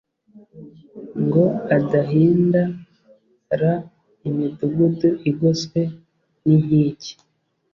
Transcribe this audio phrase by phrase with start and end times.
[1.23, 1.43] Ngo
[1.77, 2.53] adahind
[3.59, 3.73] ra
[4.27, 5.81] imidugudu igoswe
[6.45, 7.13] n inkike